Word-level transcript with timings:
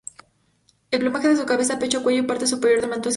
El 0.89 1.01
plumaje 1.01 1.27
de 1.27 1.37
su 1.37 1.45
cabeza, 1.45 1.77
pecho, 1.77 2.01
cuello 2.01 2.23
y 2.23 2.25
parte 2.25 2.47
superior 2.47 2.81
del 2.81 2.89
manto 2.89 3.09
es 3.09 3.09
gris. 3.09 3.09